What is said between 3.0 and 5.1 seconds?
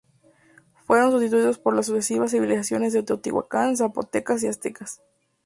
Teotihuacán, zapotecas y aztecas.